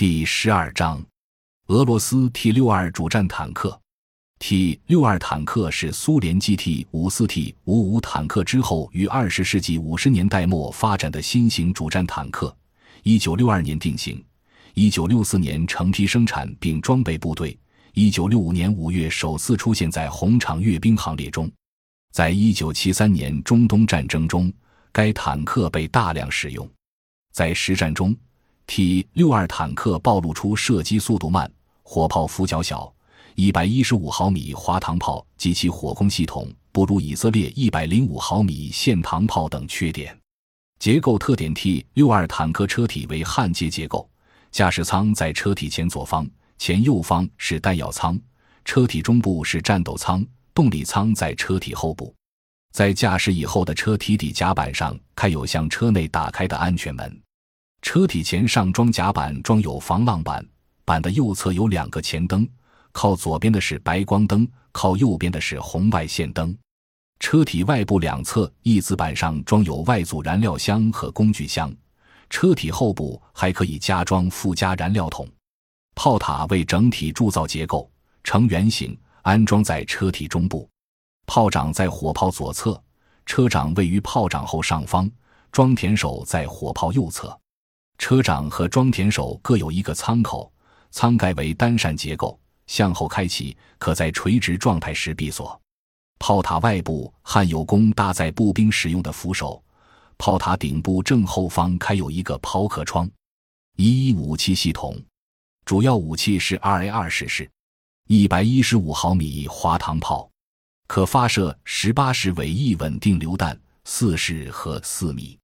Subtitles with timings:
[0.00, 1.04] 第十二章，
[1.66, 3.78] 俄罗斯 T 六二主战坦克。
[4.38, 12.56] T 六二坦克是苏联 GT 五四 T 五五坦克之后于二十世纪五十年代末发展的新型主战坦克。
[13.02, 14.24] 一九六二年定型，
[14.72, 17.54] 一九六四年成批生产并装备部队。
[17.92, 21.52] 一九六五年五月首次出现在红场阅兵行列中。
[22.10, 24.50] 在一九七三年中东战争中，
[24.92, 26.66] 该坦克被大量使用。
[27.34, 28.16] 在实战中。
[28.70, 31.50] T 六二坦克暴露出射击速度慢、
[31.82, 32.90] 火炮俯角小、
[33.34, 40.16] 一百一十五毫米滑膛炮及其火控系统不如以色列一百零五毫米线膛炮等缺点。
[40.78, 44.08] 结构特点：T 六二坦克车体为焊接结构，
[44.52, 48.16] 驾驶舱在车体前左方，前右方是弹药舱，
[48.64, 52.14] 车体中部是战斗舱，动力舱在车体后部。
[52.72, 57.20] 在驾驶以后的车体底甲板上开有向车内打开的安全门。
[57.82, 60.46] 车体前上装甲板装有防浪板，
[60.84, 62.48] 板的右侧有两个前灯，
[62.92, 66.56] 靠左边的是白光灯，靠右边的是红外线灯。
[67.18, 71.74] 车体外部两侧翼子板上装有外组燃料箱和工具箱，
[72.28, 75.28] 车体后部还可以加装附加燃料桶。
[75.94, 77.90] 炮塔为整体铸造结构，
[78.24, 80.68] 呈圆形，安装在车体中部。
[81.26, 82.82] 炮长在火炮左侧，
[83.26, 85.10] 车长位于炮长后上方，
[85.52, 87.38] 装填手在火炮右侧。
[88.00, 90.50] 车长和装填手各有一个舱口，
[90.90, 95.60] 舱盖为单扇结构，向后开启，可在垂直状态时闭锁。
[96.18, 99.62] 炮塔外部焊有供搭载步兵使用的扶手，
[100.16, 103.08] 炮塔顶部正后方开有一个抛壳窗。
[103.76, 104.96] 一一武器系统，
[105.66, 107.50] 主要武器是 R A 二式式，
[108.08, 110.28] 一百一十五毫米滑膛炮，
[110.86, 115.39] 可发射十八式尾翼稳定榴弹四式和四米。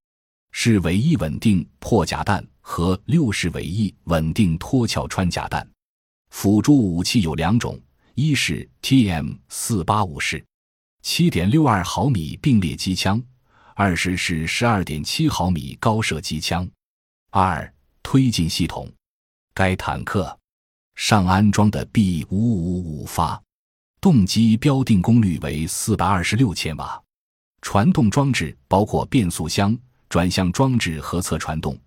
[0.59, 5.69] 是尾翼稳定破甲弹和六式尾翼稳定脱壳穿甲弹。
[6.31, 7.79] 辅助武器有两种：
[8.15, 10.43] 一是 TM 四八五式
[11.03, 13.21] 七点六二毫米并列机枪；
[13.75, 16.67] 二是是十二点七毫米高射机枪。
[17.31, 17.71] 二
[18.03, 18.91] 推进系统，
[19.53, 20.37] 该坦克
[20.95, 23.41] 上安装的 B 五五五发
[24.01, 27.01] 动机标定功率为四百二十六千瓦，
[27.61, 29.79] 传动装置包括变速箱。
[30.09, 31.79] 转向装置和侧传动，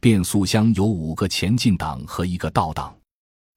[0.00, 2.94] 变速箱有五个前进档和一个倒档。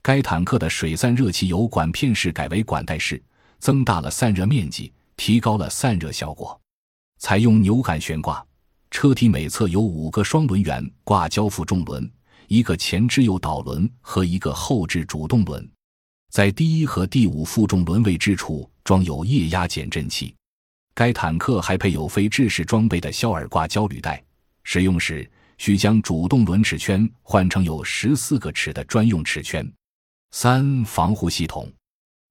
[0.03, 3.21] 该坦克的水散热器由管片式改为管带式，
[3.59, 6.59] 增大了散热面积，提高了散热效果。
[7.19, 8.43] 采用扭杆悬挂，
[8.89, 12.11] 车体每侧有五个双轮圆挂交负重轮，
[12.47, 15.69] 一个前置诱导轮和一个后置主动轮。
[16.31, 20.33] 在第一和第五负重轮位置处装有液压减震器。
[20.93, 24.21] 该坦克还配有非制式装备的肖尔挂胶履带，
[24.63, 29.65] 使用时需将主动轮齿圈换成有十四个齿的专用齿圈。
[30.31, 31.71] 三防护系统，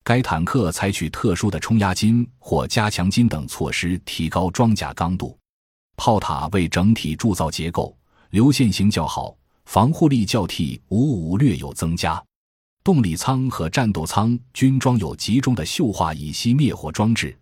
[0.05, 5.37] 该坦克采取特殊的冲压筋或加强筋等措施，提高装甲刚度。
[5.97, 7.97] 炮塔为整体铸造结构，
[8.31, 12.23] 流线型较好，防护力较 T 五五略有增加。
[12.83, 17.37] 动力舱和战斗舱均装有集中的溴化乙烯灭火装置。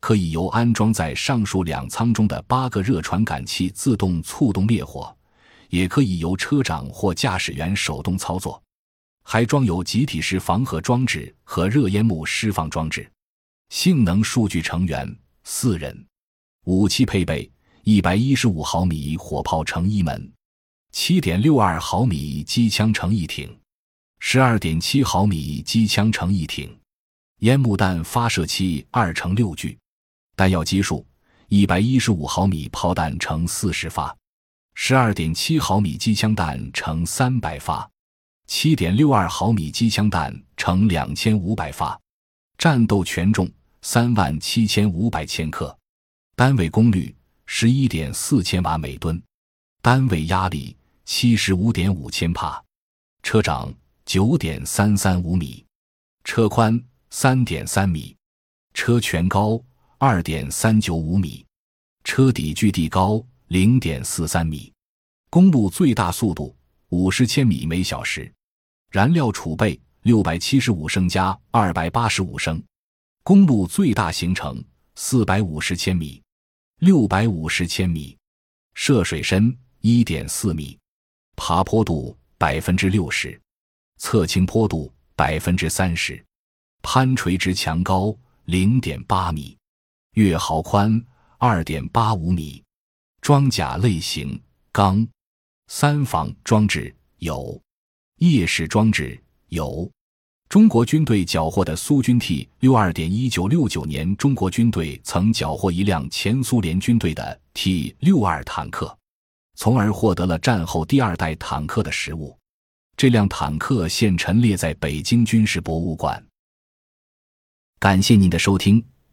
[0.00, 5.14] 可以由安装在上述两舱中的八个热传感器自动促动灭火，
[5.68, 8.62] 也可以由车长或驾驶员手动操作。
[9.24, 13.10] 还装有集体式防核装置和热烟幕释放装置。
[13.68, 15.14] 性能数据成员
[15.44, 16.06] 四人。
[16.64, 17.50] 武器配备：
[17.82, 20.32] 一百一十五毫米火炮乘一门，
[20.92, 23.54] 七点六二毫米机枪乘一挺，
[24.20, 26.74] 十二点七毫米机枪乘一挺，
[27.40, 29.76] 烟幕弹发射器二乘六具。
[30.38, 31.04] 弹药基数：
[31.48, 34.16] 一百一十五毫米炮弹乘四十发，
[34.76, 37.90] 十二点七毫米机枪弹乘三百发，
[38.46, 42.00] 七点六二毫米机枪弹乘两千五百发。
[42.56, 43.50] 战斗权重
[43.82, 45.76] 三万七千五百千克，
[46.36, 47.12] 单位功率
[47.44, 49.20] 十一点四千瓦每吨，
[49.82, 52.62] 单位压力七十五点五千帕。
[53.24, 53.74] 车长
[54.06, 55.66] 九点三三五米，
[56.22, 56.80] 车宽
[57.10, 58.16] 三点三米，
[58.72, 59.60] 车全高。
[60.00, 61.44] 二点三九五米，
[62.04, 64.72] 车底距地高零点四三米，
[65.28, 66.54] 公路最大速度
[66.90, 68.32] 五十千米每小时，
[68.92, 72.62] 燃料储备六百七十五升加二百八十五升，
[73.24, 74.64] 公路最大行程
[74.94, 76.22] 四百五十千米，
[76.78, 78.16] 六百五十千米，
[78.74, 80.78] 涉水深一点四米，
[81.34, 83.36] 爬坡度百分之六十，
[83.96, 86.24] 侧倾坡度百分之三十，
[86.82, 89.57] 攀垂直墙高零点八米。
[90.14, 91.04] 月壕宽
[91.38, 92.62] 二点八五米，
[93.20, 94.40] 装甲类型
[94.72, 95.06] 钢，
[95.68, 97.60] 三防装置有
[98.16, 99.90] 夜视装置有。
[100.48, 108.98] 中国军队缴获的苏军 T 六二点，一九六九年，中国军队曾缴获一辆前苏联军队的 T 六二坦克，
[109.56, 112.34] 从而获得了战后第二代坦克的实物。
[112.96, 116.26] 这辆坦克现陈列在北京军事博物馆。
[117.78, 118.82] 感谢您的收听，